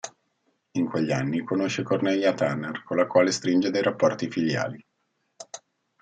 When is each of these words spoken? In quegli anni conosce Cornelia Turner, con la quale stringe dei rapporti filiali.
In 0.71 0.87
quegli 0.87 1.11
anni 1.11 1.43
conosce 1.43 1.83
Cornelia 1.83 2.33
Turner, 2.33 2.81
con 2.83 2.97
la 2.97 3.05
quale 3.05 3.29
stringe 3.31 3.69
dei 3.69 3.83
rapporti 3.83 4.31
filiali. 4.31 4.83